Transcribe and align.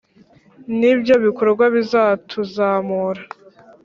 ni 0.77 0.87
ibyo 0.93 1.15
bikorwa 1.25 1.63
bizatuzamura 1.75 3.21